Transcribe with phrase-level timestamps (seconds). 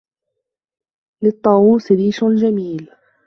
[1.21, 2.89] لِلْطَّاوُوسِ رِيشٌ جَمِيلٌ.